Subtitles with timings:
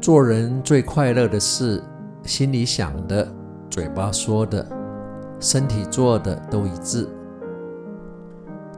[0.00, 1.82] 做人最快乐的事，
[2.22, 3.30] 心里想的、
[3.68, 4.66] 嘴巴说的、
[5.38, 7.06] 身体做的都一致，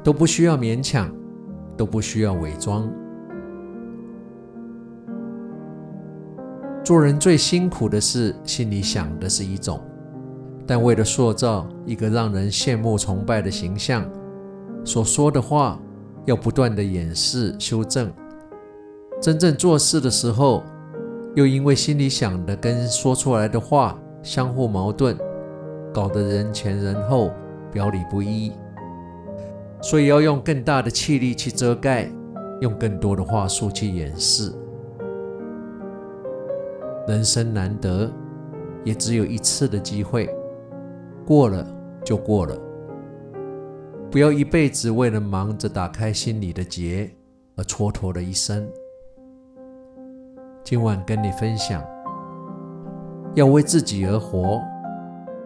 [0.02, 1.08] 都不需要勉强，
[1.76, 2.90] 都不需要伪装。
[6.82, 9.80] 做人最辛苦的事，心里想的是一种，
[10.66, 14.04] 但为了塑造一个让人羡慕崇拜的形象，
[14.84, 15.80] 所说的话
[16.24, 18.12] 要不断的掩饰、修正。
[19.20, 20.64] 真正做事的时候，
[21.34, 25.16] 又因为心里想的跟说出来的话相互矛盾，
[25.92, 27.32] 搞得人前人后，
[27.72, 28.52] 表里不一，
[29.80, 32.10] 所以要用更大的气力去遮盖，
[32.60, 34.52] 用更多的话术去掩饰。
[37.08, 38.12] 人生难得，
[38.84, 40.28] 也只有一次的机会，
[41.26, 41.66] 过了
[42.04, 42.56] 就过了。
[44.10, 47.10] 不要一辈子为了忙着打开心里的结
[47.56, 48.68] 而蹉跎了一生。
[50.64, 51.84] 今晚跟你分享，
[53.34, 54.60] 要为自己而活，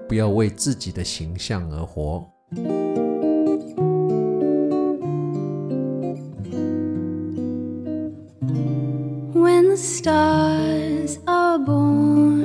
[0.06, 2.24] 不要为自己的形象而活。
[9.32, 12.44] When the stars are born,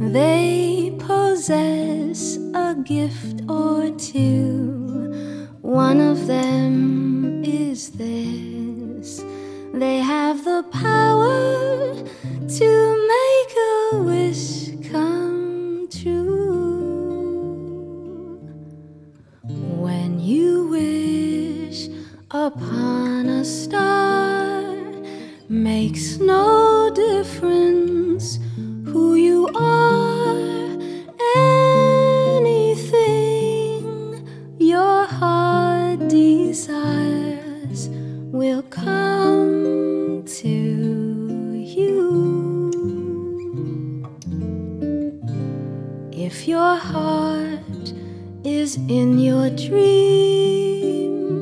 [0.00, 5.12] they possess a gift or two.
[5.60, 9.22] One of them is this.
[9.76, 11.92] They have the power
[12.58, 16.38] to make a wish come true.
[19.42, 21.88] When you wish
[22.30, 24.62] upon a star,
[25.48, 28.38] makes no difference
[28.84, 30.36] who you are.
[32.36, 33.18] Anything
[34.60, 37.88] your heart desires
[38.30, 38.93] will come
[46.54, 47.84] your heart
[48.44, 51.34] is in your dream,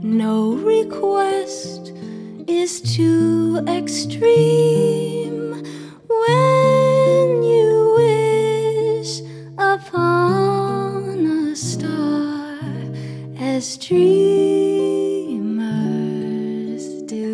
[0.00, 1.92] no request
[2.46, 5.50] is too extreme.
[6.22, 9.12] When you wish
[9.58, 12.60] upon a star
[13.40, 14.04] as dreamers
[17.12, 17.28] do.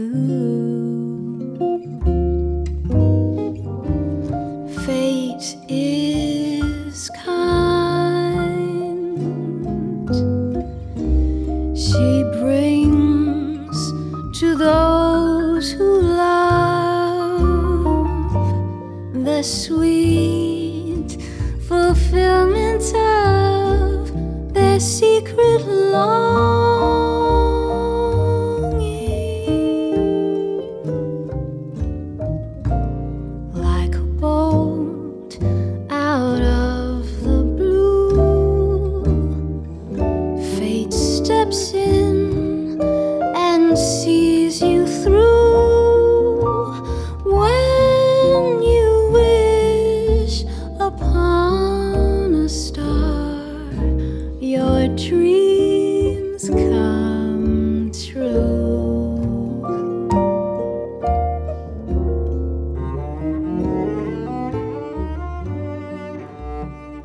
[4.87, 5.90] Fate is
[19.43, 19.90] sweet
[54.81, 58.41] your dreams come true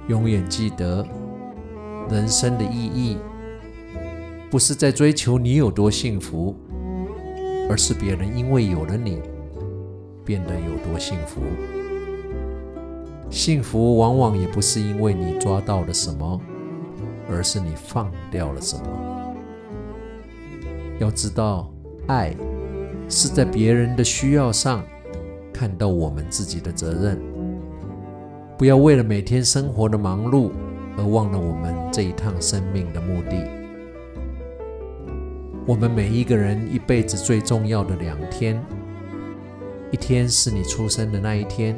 [0.07, 1.05] 永远记得，
[2.09, 3.17] 人生的意义
[4.49, 6.55] 不是在追求你有多幸福，
[7.69, 9.19] 而是别人因为有了你，
[10.23, 11.41] 变得有多幸福。
[13.29, 16.39] 幸福往往也不是因为你抓到了什么，
[17.29, 19.33] 而是你放掉了什么。
[20.99, 21.71] 要知道，
[22.07, 22.33] 爱
[23.09, 24.83] 是在别人的需要上
[25.53, 27.19] 看到我们自己的责任。
[28.57, 30.49] 不要为了每天生活的忙碌
[30.97, 33.45] 而忘了我们这一趟生命的目的。
[35.67, 38.63] 我们每一个人一辈子最重要的两天，
[39.91, 41.75] 一天是你出生的那一天，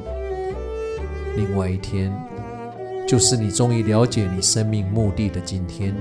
[1.35, 2.13] 另外一天
[3.07, 5.95] 就是你终于了解你生命目的的今天。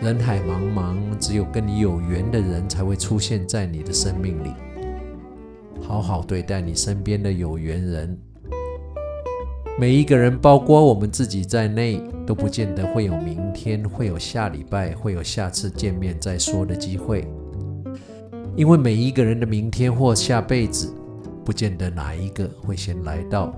[0.00, 4.54] 人海茫茫，只有跟你有缘的人才会出现在你的生命里。
[5.82, 8.18] 好好对待你身边的有缘人。
[9.78, 17.28] 每一个人，包括我们自己在内，都不见得会有明天，会有下礼拜，会有下次见面再说的机会。
[18.56, 20.90] 因为每一个人的明天或下辈子，
[21.44, 23.54] 不见得哪一个会先来到。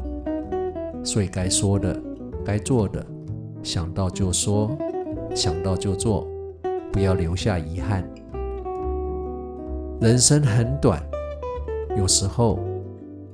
[1.04, 2.00] 所以该说的、
[2.44, 3.04] 该做的，
[3.62, 4.76] 想到就说，
[5.34, 6.26] 想到就做，
[6.92, 8.08] 不要留下遗憾。
[10.00, 11.02] 人生很短，
[11.96, 12.58] 有时候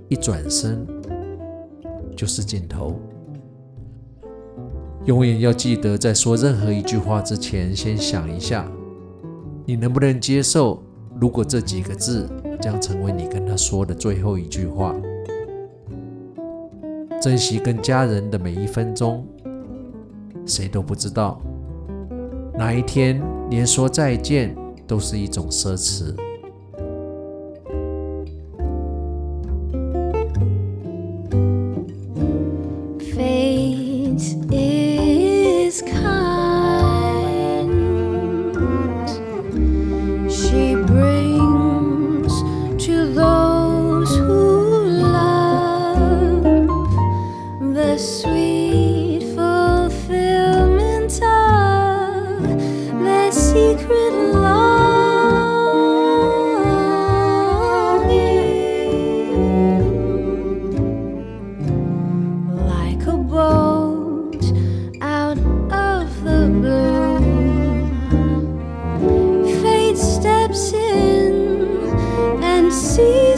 [0.08, 0.86] 一转身
[2.16, 2.94] 就是尽头。
[5.04, 8.70] 永远要记得，在说任何一句话之前，先想一下，
[9.64, 10.82] 你能不能接受？
[11.20, 12.28] 如果这几个字
[12.60, 14.94] 将成为你跟他说的最后一句话，
[17.20, 19.26] 珍惜跟家人的每一分钟，
[20.46, 21.40] 谁都不知道
[22.54, 23.20] 哪一天
[23.50, 24.54] 连说再见
[24.86, 26.14] 都是一种奢侈。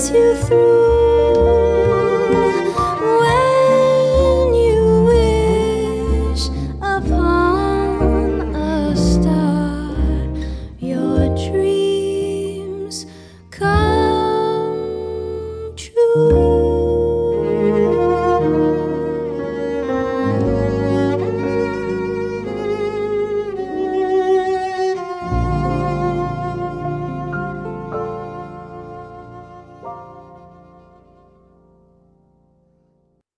[0.08, 0.89] you through.